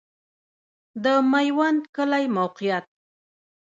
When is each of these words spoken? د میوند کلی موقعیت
د 1.03 1.05
میوند 1.31 1.81
کلی 1.95 2.25
موقعیت 2.37 2.85